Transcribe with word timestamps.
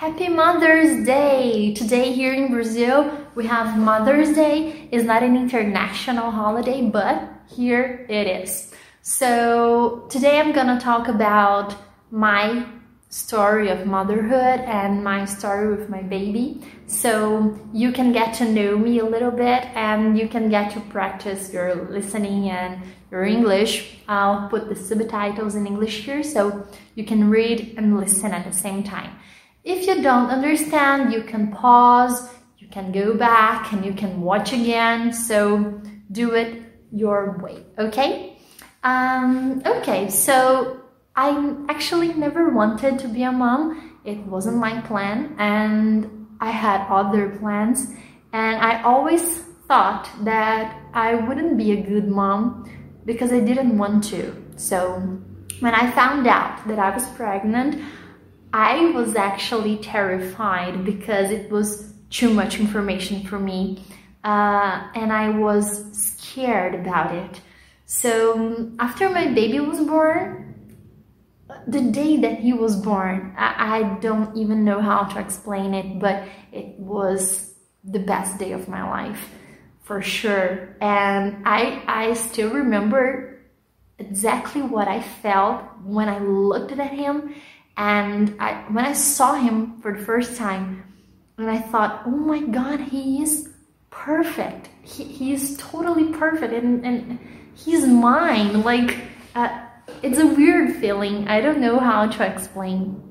Happy 0.00 0.30
Mother's 0.30 1.04
Day! 1.04 1.74
Today 1.74 2.10
here 2.12 2.32
in 2.32 2.50
Brazil 2.50 3.14
we 3.34 3.46
have 3.46 3.78
Mother's 3.78 4.34
Day. 4.34 4.88
It's 4.90 5.04
not 5.04 5.22
an 5.22 5.36
international 5.36 6.30
holiday, 6.30 6.80
but 6.80 7.28
here 7.54 8.06
it 8.08 8.26
is. 8.26 8.72
So 9.02 10.06
today 10.08 10.40
I'm 10.40 10.52
gonna 10.52 10.80
talk 10.80 11.08
about 11.08 11.76
my 12.10 12.64
story 13.10 13.68
of 13.68 13.84
motherhood 13.84 14.60
and 14.60 15.04
my 15.04 15.26
story 15.26 15.68
with 15.76 15.90
my 15.90 16.00
baby. 16.00 16.62
So 16.86 17.58
you 17.74 17.92
can 17.92 18.10
get 18.10 18.32
to 18.36 18.50
know 18.50 18.78
me 18.78 19.00
a 19.00 19.04
little 19.04 19.30
bit 19.30 19.66
and 19.74 20.18
you 20.18 20.28
can 20.28 20.48
get 20.48 20.72
to 20.72 20.80
practice 20.80 21.52
your 21.52 21.74
listening 21.90 22.48
and 22.48 22.80
your 23.10 23.24
English. 23.24 23.98
I'll 24.08 24.48
put 24.48 24.70
the 24.70 24.76
subtitles 24.76 25.56
in 25.56 25.66
English 25.66 26.06
here 26.06 26.22
so 26.22 26.66
you 26.94 27.04
can 27.04 27.28
read 27.28 27.74
and 27.76 28.00
listen 28.00 28.32
at 28.32 28.46
the 28.46 28.56
same 28.66 28.82
time. 28.82 29.10
If 29.62 29.86
you 29.86 30.02
don't 30.02 30.30
understand, 30.30 31.12
you 31.12 31.22
can 31.22 31.52
pause, 31.52 32.30
you 32.58 32.68
can 32.68 32.92
go 32.92 33.14
back 33.14 33.72
and 33.72 33.84
you 33.84 33.92
can 33.92 34.20
watch 34.22 34.52
again. 34.52 35.12
So 35.12 35.80
do 36.12 36.34
it 36.34 36.62
your 36.92 37.38
way, 37.42 37.64
okay? 37.78 38.38
Um, 38.82 39.62
okay, 39.66 40.08
so 40.08 40.80
I 41.14 41.54
actually 41.68 42.14
never 42.14 42.48
wanted 42.50 42.98
to 43.00 43.08
be 43.08 43.22
a 43.24 43.32
mom. 43.32 43.98
It 44.04 44.18
wasn't 44.26 44.56
my 44.56 44.80
plan, 44.80 45.34
and 45.38 46.26
I 46.40 46.50
had 46.50 46.86
other 46.88 47.36
plans. 47.38 47.88
And 48.32 48.56
I 48.60 48.82
always 48.82 49.40
thought 49.68 50.08
that 50.22 50.80
I 50.94 51.14
wouldn't 51.14 51.58
be 51.58 51.72
a 51.72 51.82
good 51.82 52.08
mom 52.08 52.70
because 53.04 53.32
I 53.32 53.40
didn't 53.40 53.76
want 53.76 54.04
to. 54.04 54.34
So 54.56 54.94
when 55.60 55.74
I 55.74 55.90
found 55.90 56.26
out 56.26 56.66
that 56.66 56.78
I 56.78 56.90
was 56.90 57.06
pregnant, 57.10 57.82
I 58.52 58.90
was 58.90 59.14
actually 59.14 59.78
terrified 59.78 60.84
because 60.84 61.30
it 61.30 61.50
was 61.50 61.92
too 62.10 62.32
much 62.34 62.58
information 62.58 63.22
for 63.24 63.38
me. 63.38 63.84
Uh, 64.24 64.88
and 64.94 65.12
I 65.12 65.30
was 65.30 65.96
scared 65.96 66.74
about 66.74 67.14
it. 67.14 67.40
So 67.86 68.70
after 68.78 69.08
my 69.08 69.28
baby 69.28 69.60
was 69.60 69.80
born, 69.80 70.54
the 71.66 71.80
day 71.80 72.16
that 72.18 72.38
he 72.40 72.52
was 72.52 72.76
born, 72.76 73.34
I, 73.36 73.78
I 73.78 73.98
don't 74.00 74.36
even 74.36 74.64
know 74.64 74.80
how 74.80 75.04
to 75.04 75.20
explain 75.20 75.74
it, 75.74 75.98
but 75.98 76.24
it 76.52 76.78
was 76.78 77.54
the 77.84 77.98
best 77.98 78.38
day 78.38 78.52
of 78.52 78.68
my 78.68 78.88
life 78.88 79.30
for 79.82 80.02
sure. 80.02 80.76
And 80.80 81.42
I, 81.44 81.82
I 81.86 82.14
still 82.14 82.50
remember 82.50 83.40
exactly 83.98 84.62
what 84.62 84.88
I 84.88 85.02
felt 85.02 85.62
when 85.82 86.08
I 86.08 86.18
looked 86.18 86.72
at 86.72 86.90
him 86.90 87.34
and 87.80 88.36
I, 88.38 88.62
when 88.68 88.84
I 88.84 88.92
saw 88.92 89.34
him 89.36 89.80
for 89.80 89.96
the 89.96 90.04
first 90.04 90.36
time. 90.36 90.84
And 91.38 91.50
I 91.50 91.58
thought, 91.58 92.02
oh 92.04 92.10
my 92.10 92.40
God, 92.42 92.78
he 92.78 93.22
is 93.22 93.48
perfect. 93.88 94.68
He, 94.82 95.04
he 95.04 95.32
is 95.32 95.56
totally 95.56 96.12
perfect. 96.12 96.52
And, 96.52 96.84
and 96.84 97.18
he's 97.54 97.86
mine. 97.86 98.62
Like, 98.62 98.98
uh, 99.34 99.62
it's 100.02 100.18
a 100.18 100.26
weird 100.26 100.76
feeling. 100.76 101.26
I 101.26 101.40
don't 101.40 101.58
know 101.58 101.78
how 101.78 102.06
to 102.06 102.26
explain. 102.26 103.02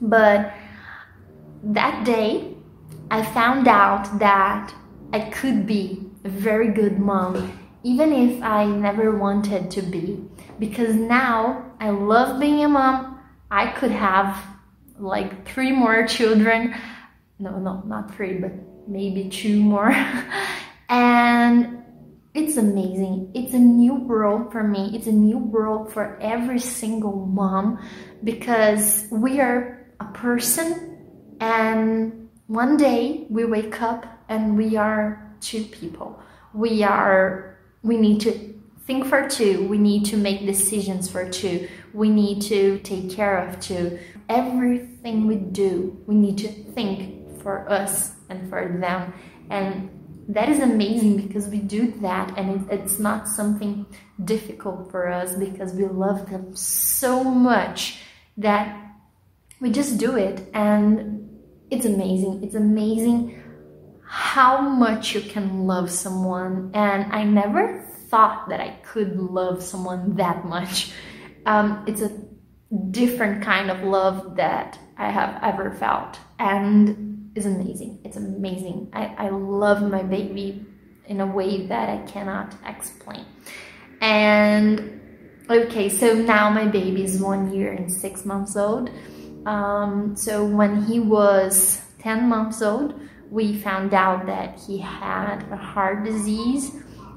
But 0.00 0.54
that 1.62 2.06
day, 2.06 2.54
I 3.10 3.22
found 3.22 3.68
out 3.68 4.18
that 4.20 4.74
I 5.12 5.20
could 5.20 5.66
be 5.66 6.10
a 6.24 6.30
very 6.30 6.68
good 6.68 6.98
mom, 6.98 7.60
even 7.82 8.10
if 8.14 8.42
I 8.42 8.64
never 8.64 9.14
wanted 9.18 9.70
to 9.72 9.82
be. 9.82 10.24
Because 10.58 10.94
now 10.94 11.72
I 11.78 11.90
love 11.90 12.40
being 12.40 12.64
a 12.64 12.68
mom. 12.70 13.13
I 13.50 13.72
could 13.72 13.90
have 13.90 14.42
like 14.98 15.48
three 15.48 15.72
more 15.72 16.06
children. 16.06 16.74
No, 17.38 17.58
no, 17.58 17.82
not 17.86 18.14
three, 18.14 18.38
but 18.38 18.52
maybe 18.88 19.28
two 19.28 19.60
more. 19.60 19.90
and 20.88 21.82
it's 22.34 22.56
amazing. 22.56 23.30
It's 23.34 23.54
a 23.54 23.58
new 23.58 23.94
world 23.94 24.50
for 24.52 24.62
me. 24.62 24.90
It's 24.94 25.06
a 25.06 25.12
new 25.12 25.38
world 25.38 25.92
for 25.92 26.18
every 26.20 26.58
single 26.58 27.26
mom 27.26 27.78
because 28.22 29.06
we 29.10 29.40
are 29.40 29.86
a 30.00 30.04
person 30.06 31.36
and 31.40 32.28
one 32.46 32.76
day 32.76 33.26
we 33.30 33.44
wake 33.44 33.80
up 33.80 34.06
and 34.28 34.56
we 34.56 34.76
are 34.76 35.34
two 35.40 35.64
people. 35.64 36.20
We 36.52 36.82
are, 36.82 37.58
we 37.82 37.96
need 37.96 38.20
to 38.22 38.53
think 38.86 39.06
for 39.06 39.28
two. 39.28 39.66
We 39.68 39.78
need 39.78 40.04
to 40.06 40.16
make 40.16 40.46
decisions 40.46 41.10
for 41.10 41.28
two. 41.28 41.68
We 41.92 42.10
need 42.10 42.42
to 42.42 42.78
take 42.80 43.10
care 43.10 43.38
of 43.38 43.60
two. 43.60 43.98
Everything 44.28 45.26
we 45.26 45.36
do, 45.36 46.02
we 46.06 46.14
need 46.14 46.38
to 46.38 46.48
think 46.48 47.42
for 47.42 47.70
us 47.70 48.12
and 48.28 48.48
for 48.48 48.78
them. 48.80 49.12
And 49.50 49.90
that 50.28 50.48
is 50.48 50.60
amazing 50.60 51.16
because 51.16 51.48
we 51.48 51.58
do 51.58 51.92
that 52.00 52.36
and 52.38 52.70
it, 52.70 52.80
it's 52.80 52.98
not 52.98 53.28
something 53.28 53.86
difficult 54.24 54.90
for 54.90 55.08
us 55.08 55.34
because 55.34 55.72
we 55.74 55.84
love 55.84 56.30
them 56.30 56.54
so 56.56 57.22
much 57.22 57.98
that 58.38 58.80
we 59.60 59.70
just 59.70 59.98
do 59.98 60.16
it 60.16 60.48
and 60.54 61.28
it's 61.70 61.84
amazing 61.84 62.42
it's 62.42 62.54
amazing 62.54 63.40
how 64.02 64.60
much 64.60 65.14
you 65.14 65.20
can 65.20 65.66
love 65.66 65.90
someone 65.90 66.70
and 66.74 67.12
i 67.12 67.22
never 67.22 67.86
thought 68.14 68.48
that 68.50 68.60
i 68.60 68.70
could 68.90 69.16
love 69.38 69.62
someone 69.62 70.14
that 70.16 70.44
much 70.44 70.92
um, 71.46 71.84
it's 71.86 72.00
a 72.00 72.10
different 72.90 73.42
kind 73.42 73.70
of 73.70 73.82
love 73.82 74.36
that 74.36 74.78
i 74.96 75.10
have 75.10 75.32
ever 75.42 75.70
felt 75.84 76.18
and 76.38 77.14
is 77.34 77.46
amazing. 77.46 78.00
It's 78.04 78.16
amazing. 78.16 78.90
I, 78.92 79.06
I 79.18 79.28
love 79.30 79.82
my 79.82 80.02
baby 80.02 80.64
in 81.06 81.20
a 81.20 81.26
way 81.26 81.66
that 81.66 81.88
I 81.88 81.98
cannot 82.06 82.54
explain. 82.66 83.26
And 84.00 85.00
okay, 85.50 85.88
so 85.88 86.14
now 86.14 86.50
my 86.50 86.66
baby 86.66 87.02
is 87.02 87.20
one 87.20 87.52
year 87.52 87.72
and 87.72 87.92
six 87.92 88.24
months 88.24 88.56
old. 88.56 88.90
Um, 89.46 90.16
so 90.16 90.44
when 90.44 90.84
he 90.84 91.00
was 91.00 91.82
10 91.98 92.28
months 92.28 92.62
old, 92.62 93.00
we 93.30 93.58
found 93.58 93.92
out 93.94 94.26
that 94.26 94.60
he 94.60 94.78
had 94.78 95.44
a 95.50 95.56
heart 95.56 96.04
disease 96.04 96.70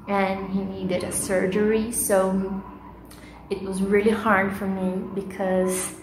and 0.08 0.50
he 0.50 0.64
needed 0.64 1.04
a 1.04 1.12
surgery. 1.12 1.92
So 1.92 2.62
it 3.50 3.62
was 3.62 3.82
really 3.82 4.10
hard 4.10 4.56
for 4.56 4.66
me 4.66 5.02
because 5.14 5.94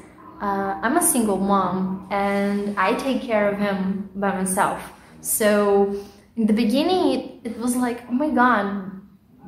uh, 0.41 0.79
I'm 0.81 0.97
a 0.97 1.01
single 1.01 1.37
mom 1.37 2.07
and 2.11 2.77
I 2.77 2.93
take 2.93 3.21
care 3.21 3.49
of 3.49 3.57
him 3.57 4.09
by 4.15 4.31
myself. 4.33 4.93
So 5.21 6.03
in 6.35 6.45
the 6.45 6.53
beginning, 6.53 7.41
it, 7.43 7.51
it 7.51 7.57
was 7.57 7.75
like, 7.75 8.01
oh 8.09 8.13
my 8.13 8.29
God, 8.29 8.91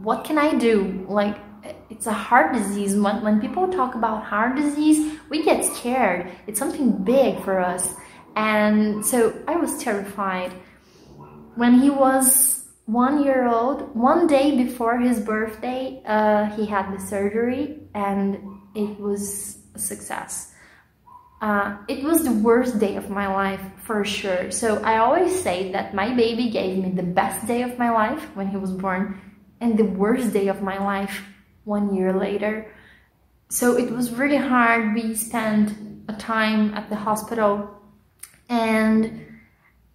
what 0.01 0.23
can 0.23 0.37
I 0.37 0.55
do? 0.55 1.05
Like, 1.07 1.37
it's 1.89 2.07
a 2.07 2.13
heart 2.13 2.53
disease. 2.53 2.95
When, 2.95 3.21
when 3.21 3.41
people 3.41 3.67
talk 3.67 3.95
about 3.95 4.23
heart 4.23 4.55
disease, 4.55 5.19
we 5.29 5.43
get 5.43 5.65
scared. 5.65 6.31
It's 6.47 6.59
something 6.59 7.03
big 7.03 7.43
for 7.43 7.59
us. 7.59 7.93
And 8.35 9.05
so 9.05 9.33
I 9.47 9.55
was 9.55 9.77
terrified. 9.79 10.51
When 11.55 11.79
he 11.79 11.89
was 11.89 12.66
one 12.87 13.23
year 13.23 13.47
old, 13.47 13.95
one 13.95 14.25
day 14.25 14.57
before 14.57 14.97
his 14.97 15.19
birthday, 15.19 16.01
uh, 16.05 16.45
he 16.55 16.65
had 16.65 16.91
the 16.91 16.99
surgery 16.99 17.77
and 17.93 18.39
it 18.73 18.99
was 18.99 19.59
a 19.75 19.79
success 19.79 20.55
uh, 21.41 21.77
it 21.87 22.03
was 22.03 22.23
the 22.23 22.31
worst 22.31 22.79
day 22.79 22.95
of 22.95 23.09
my 23.09 23.27
life 23.27 23.61
for 23.83 24.03
sure. 24.03 24.49
So 24.51 24.81
I 24.81 24.97
always 24.97 25.39
say 25.39 25.71
that 25.71 25.93
my 25.93 26.13
baby 26.13 26.49
gave 26.49 26.77
me 26.83 26.91
the 26.91 27.03
best 27.03 27.45
day 27.45 27.61
of 27.61 27.77
my 27.77 27.91
life 27.91 28.35
when 28.35 28.47
he 28.47 28.57
was 28.57 28.71
born 28.71 29.19
and 29.61 29.77
the 29.77 29.85
worst 29.85 30.33
day 30.33 30.47
of 30.47 30.61
my 30.61 30.79
life 30.79 31.23
one 31.63 31.93
year 31.93 32.11
later. 32.11 32.73
So 33.49 33.77
it 33.77 33.91
was 33.91 34.11
really 34.11 34.37
hard. 34.37 34.95
We 34.95 35.15
spent 35.15 35.77
a 36.09 36.13
time 36.13 36.73
at 36.73 36.89
the 36.89 36.95
hospital 36.95 37.69
and 38.49 39.25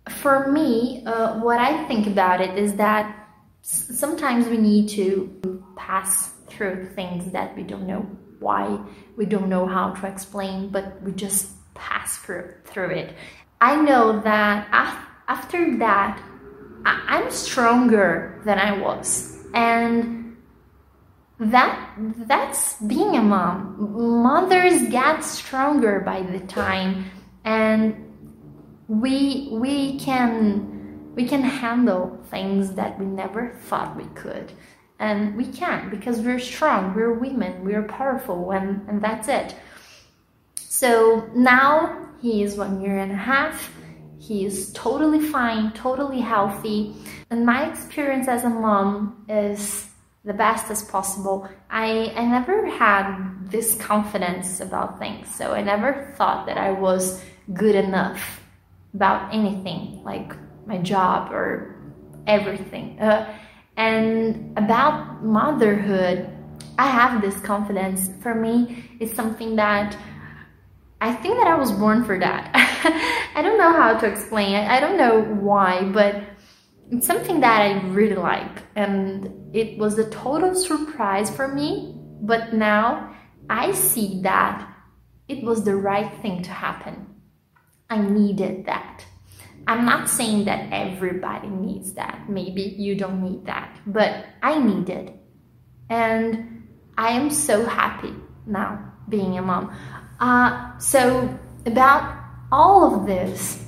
for 0.08 0.50
me, 0.50 1.02
uh, 1.06 1.38
what 1.40 1.58
I 1.58 1.84
think 1.84 2.06
about 2.06 2.40
it 2.40 2.58
is 2.58 2.74
that 2.74 3.28
sometimes 3.62 4.48
we 4.48 4.56
need 4.56 4.88
to 4.90 5.62
pass 5.76 6.30
through 6.48 6.86
things 6.94 7.32
that 7.32 7.56
we 7.56 7.62
don't 7.62 7.86
know 7.86 8.00
why 8.40 8.78
we 9.16 9.26
don't 9.26 9.48
know 9.48 9.66
how 9.66 9.90
to 9.92 10.06
explain, 10.06 10.68
but 10.68 11.00
we 11.02 11.12
just 11.12 11.50
pass 11.74 12.18
through, 12.18 12.54
through 12.64 12.90
it. 12.90 13.14
I 13.60 13.80
know 13.80 14.20
that 14.20 14.66
after 15.28 15.78
that, 15.78 16.20
I'm 16.84 17.30
stronger 17.30 18.40
than 18.44 18.58
I 18.58 18.78
was. 18.78 19.38
And 19.54 20.36
that 21.38 21.90
that's 22.26 22.80
being 22.82 23.16
a 23.16 23.22
mom. 23.22 23.76
Mothers 24.22 24.88
get 24.88 25.24
stronger 25.24 26.00
by 26.00 26.22
the 26.22 26.40
time 26.40 27.10
and 27.44 28.11
we 28.88 29.48
we 29.52 29.98
can 29.98 31.12
we 31.14 31.26
can 31.26 31.42
handle 31.42 32.18
things 32.30 32.72
that 32.72 32.98
we 32.98 33.06
never 33.06 33.56
thought 33.64 33.96
we 33.96 34.04
could 34.14 34.52
and 34.98 35.36
we 35.36 35.46
can 35.46 35.90
because 35.90 36.20
we're 36.20 36.38
strong 36.38 36.94
we're 36.94 37.12
women 37.12 37.64
we're 37.64 37.82
powerful 37.84 38.50
and, 38.52 38.88
and 38.88 39.02
that's 39.02 39.28
it 39.28 39.54
so 40.56 41.30
now 41.34 42.08
he 42.22 42.42
is 42.42 42.56
one 42.56 42.80
year 42.80 42.98
and 42.98 43.12
a 43.12 43.16
half. 43.16 43.72
He 44.18 44.44
is 44.44 44.72
totally 44.72 45.20
fine, 45.20 45.72
totally 45.72 46.20
healthy. 46.20 46.94
And 47.30 47.44
my 47.44 47.68
experience 47.68 48.28
as 48.28 48.44
a 48.44 48.48
mom 48.48 49.24
is 49.28 49.88
the 50.24 50.32
best 50.32 50.70
as 50.70 50.84
possible. 50.84 51.48
I, 51.68 52.12
I 52.16 52.24
never 52.24 52.66
had 52.66 53.50
this 53.50 53.74
confidence 53.74 54.60
about 54.60 55.00
things, 55.00 55.34
so 55.34 55.52
I 55.52 55.62
never 55.62 56.14
thought 56.16 56.46
that 56.46 56.58
I 56.58 56.70
was 56.70 57.22
good 57.52 57.74
enough 57.74 58.41
about 58.94 59.32
anything, 59.32 60.02
like 60.04 60.34
my 60.66 60.78
job 60.78 61.32
or 61.32 61.76
everything. 62.26 62.98
Uh, 63.00 63.36
and 63.76 64.56
about 64.58 65.24
motherhood, 65.24 66.30
I 66.78 66.86
have 66.86 67.22
this 67.22 67.38
confidence. 67.40 68.10
For 68.22 68.34
me, 68.34 68.84
it's 69.00 69.14
something 69.14 69.56
that 69.56 69.96
I 71.00 71.12
think 71.14 71.36
that 71.38 71.46
I 71.46 71.54
was 71.54 71.72
born 71.72 72.04
for 72.04 72.18
that. 72.18 72.50
I 73.34 73.42
don't 73.42 73.58
know 73.58 73.72
how 73.72 73.98
to 73.98 74.06
explain 74.06 74.54
it. 74.54 74.68
I 74.68 74.78
don't 74.78 74.96
know 74.96 75.22
why, 75.22 75.84
but 75.84 76.22
it's 76.90 77.06
something 77.06 77.40
that 77.40 77.62
I 77.62 77.80
really 77.88 78.14
like. 78.14 78.62
And 78.76 79.54
it 79.54 79.78
was 79.78 79.98
a 79.98 80.08
total 80.10 80.54
surprise 80.54 81.28
for 81.28 81.48
me. 81.48 81.98
But 82.20 82.52
now 82.52 83.16
I 83.50 83.72
see 83.72 84.20
that 84.22 84.68
it 85.28 85.42
was 85.42 85.64
the 85.64 85.74
right 85.74 86.12
thing 86.22 86.42
to 86.42 86.50
happen. 86.50 87.11
I 87.92 87.98
needed 87.98 88.64
that. 88.64 89.04
I'm 89.66 89.84
not 89.84 90.08
saying 90.08 90.46
that 90.46 90.72
everybody 90.72 91.48
needs 91.48 91.92
that. 91.92 92.26
Maybe 92.26 92.62
you 92.62 92.94
don't 92.94 93.22
need 93.22 93.44
that, 93.44 93.78
but 93.86 94.24
I 94.42 94.58
need 94.58 94.88
it. 94.88 95.14
And 95.90 96.66
I 96.96 97.10
am 97.10 97.28
so 97.28 97.66
happy 97.66 98.14
now 98.46 98.92
being 99.10 99.36
a 99.36 99.42
mom. 99.42 99.76
Uh, 100.18 100.78
so, 100.78 101.38
about 101.66 102.16
all 102.50 102.94
of 102.94 103.06
this, 103.06 103.62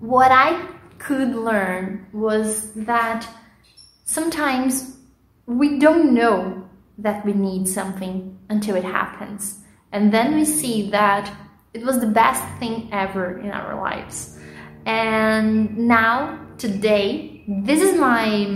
what 0.00 0.30
I 0.30 0.68
could 0.98 1.34
learn 1.34 2.06
was 2.12 2.72
that 2.74 3.26
sometimes 4.04 4.98
we 5.46 5.78
don't 5.78 6.12
know 6.12 6.68
that 6.98 7.24
we 7.24 7.32
need 7.32 7.68
something 7.68 8.38
until 8.50 8.76
it 8.76 8.84
happens. 8.84 9.60
And 9.92 10.12
then 10.12 10.34
we 10.34 10.44
see 10.44 10.90
that 10.90 11.32
it 11.74 11.82
was 11.82 11.98
the 11.98 12.06
best 12.06 12.42
thing 12.60 12.88
ever 12.92 13.38
in 13.40 13.50
our 13.50 13.74
lives. 13.80 14.38
And 14.86 15.76
now, 15.76 16.46
today, 16.56 17.44
this 17.48 17.82
is 17.82 17.98
my, 17.98 18.46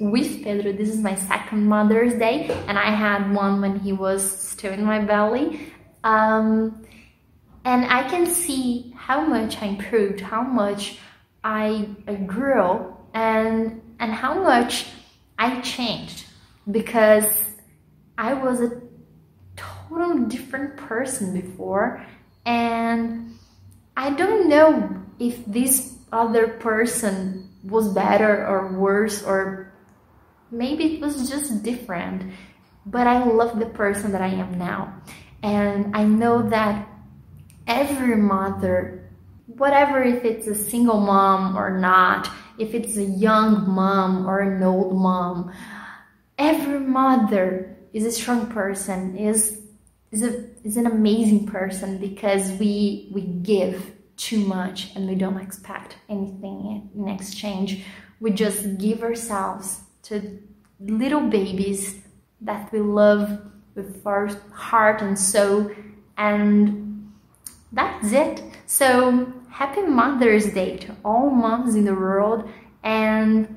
with 0.00 0.42
Pedro, 0.42 0.72
this 0.72 0.88
is 0.88 0.98
my 0.98 1.14
second 1.14 1.66
Mother's 1.66 2.14
Day, 2.14 2.48
and 2.66 2.76
I 2.76 2.90
had 2.90 3.32
one 3.32 3.60
when 3.60 3.78
he 3.78 3.92
was 3.92 4.28
still 4.28 4.72
in 4.72 4.84
my 4.84 4.98
belly. 4.98 5.72
Um, 6.02 6.84
and 7.64 7.84
I 7.84 8.08
can 8.08 8.26
see 8.26 8.92
how 8.96 9.20
much 9.20 9.62
I 9.62 9.66
improved, 9.66 10.20
how 10.20 10.42
much 10.42 10.98
I, 11.44 11.88
I 12.08 12.14
grew, 12.14 12.92
and, 13.14 13.80
and 14.00 14.12
how 14.12 14.42
much 14.42 14.86
I 15.38 15.60
changed 15.60 16.24
because 16.70 17.26
I 18.16 18.34
was 18.34 18.60
a 18.60 18.80
totally 19.54 20.26
different 20.26 20.76
person 20.76 21.32
before 21.40 22.04
and 22.48 23.34
I 23.94 24.08
don't 24.10 24.48
know 24.48 25.04
if 25.18 25.44
this 25.44 25.98
other 26.10 26.48
person 26.48 27.50
was 27.62 27.92
better 27.92 28.46
or 28.46 28.72
worse 28.72 29.22
or 29.22 29.70
maybe 30.50 30.94
it 30.94 31.00
was 31.02 31.28
just 31.28 31.62
different 31.62 32.32
but 32.86 33.06
I 33.06 33.22
love 33.22 33.58
the 33.58 33.66
person 33.66 34.12
that 34.12 34.22
I 34.22 34.28
am 34.28 34.56
now. 34.56 34.94
And 35.42 35.94
I 35.94 36.04
know 36.04 36.48
that 36.48 36.88
every 37.66 38.16
mother 38.16 39.10
whatever 39.44 40.02
if 40.02 40.24
it's 40.24 40.46
a 40.46 40.54
single 40.54 41.00
mom 41.00 41.54
or 41.54 41.78
not 41.78 42.30
if 42.58 42.72
it's 42.72 42.96
a 42.96 43.04
young 43.04 43.68
mom 43.68 44.26
or 44.26 44.40
an 44.40 44.62
old 44.62 44.96
mom 44.96 45.52
every 46.38 46.80
mother 46.80 47.76
is 47.92 48.06
a 48.06 48.12
strong 48.12 48.46
person 48.46 49.16
is 49.16 49.60
is 50.12 50.22
a 50.22 50.44
is 50.68 50.76
an 50.76 50.86
amazing 50.86 51.46
person 51.46 51.96
because 51.96 52.52
we 52.60 53.08
we 53.10 53.22
give 53.22 53.90
too 54.18 54.40
much 54.40 54.94
and 54.94 55.08
we 55.08 55.14
don't 55.14 55.40
expect 55.40 55.96
anything 56.10 56.90
in 56.94 57.08
exchange. 57.08 57.84
We 58.20 58.32
just 58.32 58.76
give 58.76 59.02
ourselves 59.02 59.80
to 60.04 60.38
little 60.78 61.22
babies 61.22 62.02
that 62.42 62.70
we 62.70 62.80
love 62.80 63.40
with 63.74 64.06
our 64.06 64.28
heart 64.52 65.00
and 65.00 65.18
soul 65.18 65.70
and 66.18 67.10
that's 67.72 68.12
it. 68.12 68.42
So 68.66 69.32
happy 69.50 69.82
Mother's 69.82 70.52
Day 70.52 70.76
to 70.84 70.96
all 71.02 71.30
moms 71.30 71.76
in 71.76 71.84
the 71.86 71.94
world 71.94 72.50
and 72.82 73.56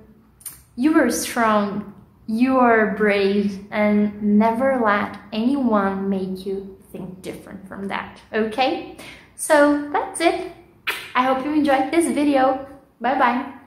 you 0.78 0.98
are 0.98 1.12
strong, 1.12 1.94
you 2.28 2.58
are 2.58 2.96
brave 2.96 3.66
and 3.72 4.22
never 4.24 4.80
let 4.82 5.20
anyone 5.34 6.10
make 6.10 6.46
you 6.46 6.78
different 7.22 7.68
from 7.68 7.88
that, 7.88 8.20
okay? 8.34 8.98
So 9.36 9.90
that's 9.92 10.22
it. 10.22 10.52
I 11.16 11.24
hope 11.24 11.46
you 11.46 11.52
enjoyed 11.54 11.92
this 11.92 12.14
video. 12.14 12.68
Bye 13.00 13.18
bye. 13.18 13.61